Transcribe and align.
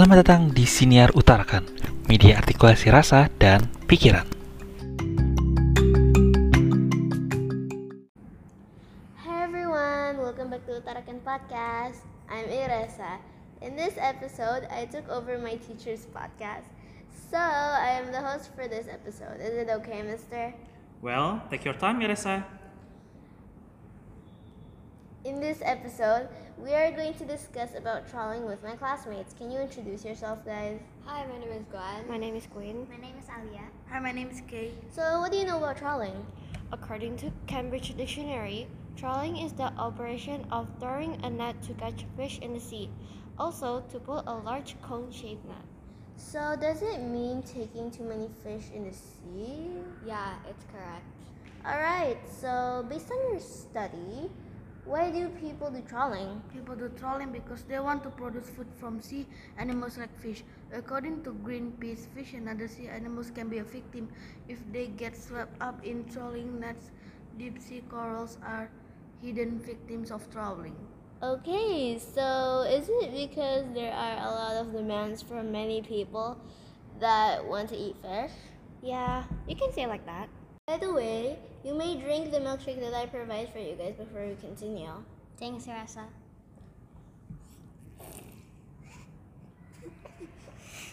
Selamat 0.00 0.24
datang 0.24 0.48
di 0.48 0.64
Siniar 0.64 1.12
Utarakan, 1.12 1.60
media 2.08 2.40
artikulasi 2.40 2.88
rasa 2.88 3.28
dan 3.36 3.68
pikiran. 3.84 4.24
Hi 9.20 9.44
everyone, 9.44 10.16
welcome 10.24 10.48
back 10.48 10.64
to 10.64 10.80
Utarakan 10.80 11.20
Podcast. 11.20 12.00
I'm 12.32 12.48
Iresa. 12.48 13.20
In 13.60 13.76
this 13.76 14.00
episode, 14.00 14.64
I 14.72 14.88
took 14.88 15.04
over 15.12 15.36
my 15.36 15.60
teacher's 15.60 16.08
podcast. 16.08 16.64
So, 17.28 17.36
I 17.36 18.00
am 18.00 18.08
the 18.08 18.24
host 18.24 18.56
for 18.56 18.64
this 18.72 18.88
episode. 18.88 19.36
Is 19.36 19.52
it 19.52 19.68
okay, 19.84 20.00
mister? 20.00 20.56
Well, 21.04 21.44
take 21.52 21.68
your 21.68 21.76
time, 21.76 22.00
Iresa. 22.00 22.48
In 25.22 25.38
this 25.38 25.58
episode, 25.62 26.30
we 26.56 26.72
are 26.72 26.90
going 26.92 27.12
to 27.12 27.26
discuss 27.26 27.74
about 27.76 28.08
trawling 28.08 28.46
with 28.46 28.62
my 28.62 28.74
classmates. 28.74 29.34
Can 29.34 29.50
you 29.50 29.60
introduce 29.60 30.02
yourself, 30.02 30.42
guys? 30.46 30.80
Hi, 31.04 31.26
my 31.26 31.38
name 31.38 31.52
is 31.52 31.64
Gwen. 31.70 32.08
My 32.08 32.16
name 32.16 32.36
is 32.36 32.46
Queen. 32.46 32.86
My 32.90 32.96
name 32.96 33.14
is 33.18 33.26
Alia. 33.28 33.64
Hi, 33.90 34.00
my 34.00 34.12
name 34.12 34.30
is 34.30 34.40
Kay. 34.48 34.72
So, 34.90 35.20
what 35.20 35.30
do 35.30 35.36
you 35.36 35.44
know 35.44 35.58
about 35.58 35.76
trawling? 35.76 36.24
According 36.72 37.18
to 37.18 37.30
Cambridge 37.46 37.94
Dictionary, 37.98 38.66
trawling 38.96 39.36
is 39.36 39.52
the 39.52 39.70
operation 39.76 40.46
of 40.50 40.66
throwing 40.80 41.22
a 41.22 41.28
net 41.28 41.60
to 41.64 41.74
catch 41.74 42.06
fish 42.16 42.38
in 42.38 42.54
the 42.54 42.60
sea. 42.60 42.88
Also, 43.38 43.84
to 43.92 43.98
pull 44.00 44.24
a 44.26 44.34
large 44.34 44.80
cone-shaped 44.80 45.44
net. 45.44 45.66
So, 46.16 46.56
does 46.58 46.80
it 46.80 47.02
mean 47.02 47.42
taking 47.42 47.90
too 47.90 48.04
many 48.04 48.30
fish 48.42 48.70
in 48.74 48.84
the 48.84 48.94
sea? 48.94 49.68
Yeah, 50.06 50.32
it's 50.48 50.64
correct. 50.72 51.04
Alright, 51.62 52.16
so 52.40 52.86
based 52.88 53.10
on 53.10 53.32
your 53.32 53.40
study, 53.40 54.30
why 54.84 55.10
do 55.10 55.28
people 55.28 55.70
do 55.70 55.82
trawling? 55.82 56.42
People 56.52 56.74
do 56.74 56.88
trawling 56.98 57.32
because 57.32 57.62
they 57.64 57.78
want 57.78 58.02
to 58.04 58.10
produce 58.10 58.48
food 58.48 58.66
from 58.78 59.00
sea 59.00 59.26
animals 59.58 59.98
like 59.98 60.16
fish. 60.18 60.42
According 60.72 61.22
to 61.24 61.32
Greenpeace, 61.44 62.06
fish 62.14 62.32
and 62.32 62.48
other 62.48 62.68
sea 62.68 62.88
animals 62.88 63.30
can 63.30 63.48
be 63.48 63.58
a 63.58 63.64
victim 63.64 64.08
if 64.48 64.58
they 64.72 64.86
get 64.86 65.16
swept 65.16 65.60
up 65.60 65.84
in 65.84 66.04
trawling 66.12 66.58
nets. 66.60 66.90
Deep 67.38 67.58
sea 67.58 67.82
corals 67.88 68.38
are 68.44 68.70
hidden 69.22 69.60
victims 69.60 70.10
of 70.10 70.30
trawling. 70.30 70.76
Okay, 71.22 71.98
so 71.98 72.62
is 72.62 72.88
it 72.88 73.12
because 73.12 73.66
there 73.74 73.92
are 73.92 74.16
a 74.16 74.30
lot 74.30 74.56
of 74.56 74.72
demands 74.72 75.20
from 75.20 75.52
many 75.52 75.82
people 75.82 76.38
that 76.98 77.44
want 77.44 77.68
to 77.68 77.76
eat 77.76 77.96
fish? 78.00 78.32
Yeah, 78.82 79.24
you 79.46 79.54
can 79.54 79.72
say 79.72 79.82
it 79.82 79.88
like 79.88 80.06
that. 80.06 80.28
By 80.70 80.76
the 80.76 80.94
way, 80.94 81.36
you 81.64 81.74
may 81.74 81.96
drink 81.96 82.30
the 82.30 82.38
milkshake 82.38 82.78
that 82.78 82.94
I 82.94 83.06
provide 83.06 83.50
for 83.52 83.58
you 83.58 83.74
guys 83.74 83.96
before 83.98 84.24
we 84.24 84.36
continue. 84.36 84.92
Thanks, 85.36 85.66
Iressa. 85.66 86.06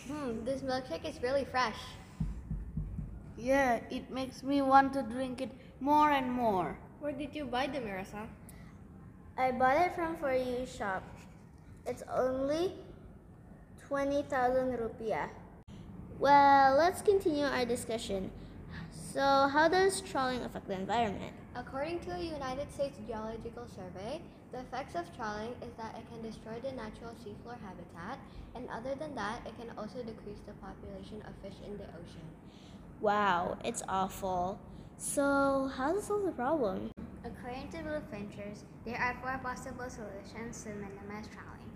Hmm, 0.08 0.44
this 0.44 0.62
milkshake 0.62 1.06
is 1.08 1.22
really 1.22 1.46
fresh. 1.46 1.78
Yeah, 3.38 3.80
it 3.92 4.10
makes 4.10 4.42
me 4.42 4.64
want 4.64 4.94
to 4.94 5.04
drink 5.04 5.42
it 5.42 5.52
more 5.80 6.10
and 6.10 6.32
more. 6.32 6.76
Where 7.00 7.12
did 7.12 7.36
you 7.36 7.46
buy 7.46 7.68
the 7.68 7.78
Marissa? 7.78 8.26
I 9.38 9.52
bought 9.52 9.78
it 9.78 9.94
from 9.94 10.18
For 10.18 10.34
You 10.34 10.66
shop. 10.66 11.04
It's 11.86 12.02
only 12.12 12.74
20,000 13.88 14.76
rupiah. 14.80 15.30
Well, 16.18 16.76
let's 16.78 17.04
continue 17.04 17.46
our 17.46 17.64
discussion. 17.64 18.32
So, 19.18 19.50
how 19.52 19.68
does 19.68 20.00
trawling 20.02 20.44
affect 20.44 20.68
the 20.68 20.76
environment? 20.76 21.34
According 21.56 22.02
to 22.02 22.12
a 22.12 22.20
United 22.20 22.72
States 22.72 23.00
Geological 23.08 23.66
Survey, 23.66 24.22
the 24.52 24.60
effects 24.60 24.94
of 24.94 25.06
trawling 25.18 25.56
is 25.64 25.74
that 25.76 25.96
it 25.98 26.06
can 26.12 26.22
destroy 26.22 26.60
the 26.62 26.72
natural 26.74 27.16
seafloor 27.26 27.58
habitat, 27.66 28.20
and 28.54 28.70
other 28.70 28.94
than 28.94 29.16
that, 29.16 29.40
it 29.48 29.58
can 29.60 29.76
also 29.76 30.04
decrease 30.04 30.38
the 30.46 30.54
population 30.62 31.24
of 31.26 31.34
fish 31.42 31.58
in 31.66 31.80
the 31.80 31.86
ocean. 31.86 32.30
Wow, 33.02 33.58
it's 33.66 33.82
awful. 33.90 34.60
So, 35.00 35.72
how 35.76 35.94
does 35.94 36.04
solve 36.04 36.24
the 36.24 36.32
problem? 36.32 36.92
According 37.26 37.70
to 37.70 37.82
Blue 37.82 38.02
Ventures, 38.12 38.66
there 38.86 38.98
are 38.98 39.18
four 39.20 39.40
possible 39.42 39.90
solutions 39.90 40.62
to 40.62 40.70
minimize 40.70 41.26
trawling. 41.34 41.67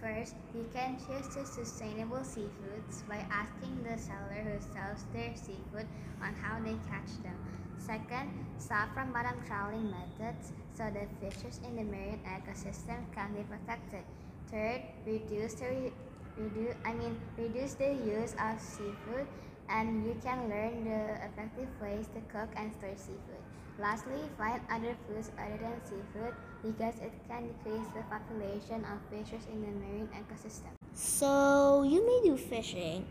First, 0.00 0.34
you 0.54 0.64
can 0.72 0.96
choose 0.96 1.28
to 1.34 1.44
sustainable 1.44 2.24
seafoods 2.24 3.06
by 3.06 3.20
asking 3.28 3.84
the 3.84 4.00
seller 4.00 4.40
who 4.40 4.56
sells 4.72 5.04
their 5.12 5.36
seafood 5.36 5.86
on 6.24 6.32
how 6.40 6.58
they 6.58 6.76
catch 6.88 7.12
them. 7.22 7.36
Second, 7.76 8.30
stop 8.58 8.94
from 8.94 9.12
bottom 9.12 9.36
trawling 9.46 9.90
methods 9.90 10.52
so 10.72 10.88
the 10.88 11.04
fishes 11.20 11.60
in 11.68 11.76
the 11.76 11.84
marine 11.84 12.20
ecosystem 12.24 13.04
can 13.14 13.34
be 13.34 13.42
protected. 13.44 14.04
Third, 14.50 14.80
reduce 15.04 15.54
the 15.54 15.66
re- 15.68 15.92
reduce 16.36 16.74
I 16.84 16.94
mean 16.94 17.20
reduce 17.36 17.74
the 17.74 17.92
use 17.92 18.32
of 18.40 18.58
seafood 18.58 19.28
and 19.70 20.04
you 20.04 20.16
can 20.22 20.48
learn 20.48 20.84
the 20.84 21.14
effective 21.24 21.68
ways 21.80 22.06
to 22.14 22.20
cook 22.32 22.50
and 22.56 22.72
store 22.72 22.96
seafood. 22.96 23.42
Lastly, 23.78 24.20
find 24.36 24.60
other 24.70 24.94
foods 25.06 25.30
other 25.38 25.56
than 25.56 25.80
seafood 25.84 26.34
because 26.62 26.94
it 27.00 27.12
can 27.28 27.48
decrease 27.48 27.86
the 27.94 28.02
population 28.10 28.84
of 28.84 28.98
fishes 29.08 29.46
in 29.50 29.62
the 29.62 29.68
marine 29.68 30.08
ecosystem. 30.12 30.74
So, 30.92 31.82
you 31.82 32.04
may 32.04 32.28
do 32.28 32.36
fishing, 32.36 33.06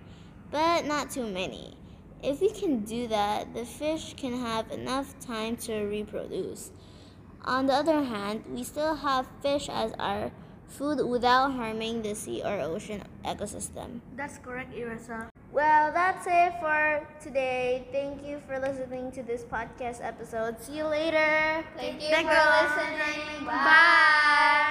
but 0.52 0.86
not 0.86 1.10
too 1.10 1.26
many. 1.26 1.76
If 2.22 2.42
we 2.42 2.52
can 2.52 2.82
do 2.82 3.08
that, 3.08 3.54
the 3.54 3.66
fish 3.66 4.14
can 4.16 4.38
have 4.40 4.70
enough 4.72 5.18
time 5.20 5.56
to 5.68 5.86
reproduce. 5.86 6.72
On 7.46 7.66
the 7.66 7.74
other 7.74 8.04
hand, 8.04 8.44
we 8.50 8.64
still 8.64 8.96
have 8.96 9.26
fish 9.42 9.70
as 9.70 9.94
our 9.98 10.30
food 10.68 11.04
without 11.08 11.54
harming 11.54 12.02
the 12.02 12.14
sea 12.14 12.44
or 12.44 12.60
ocean 12.60 13.02
ecosystem. 13.24 14.02
That's 14.16 14.38
correct, 14.38 14.76
Iressa. 14.76 15.29
Well, 15.60 15.92
that's 15.92 16.26
it 16.26 16.54
for 16.62 17.06
today. 17.22 17.86
Thank 17.92 18.24
you 18.24 18.40
for 18.48 18.58
listening 18.60 19.12
to 19.12 19.22
this 19.22 19.44
podcast 19.44 20.00
episode. 20.02 20.56
See 20.62 20.78
you 20.78 20.86
later. 20.86 21.66
Thank 21.76 22.02
you 22.02 22.08
Thank 22.08 22.30
for 22.30 22.40
listening. 22.64 23.46
Bye. 23.46 24.68